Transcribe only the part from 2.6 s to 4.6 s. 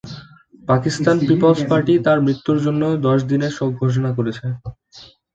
জন্য দশ দিনের শোক ঘোষণা করেছে।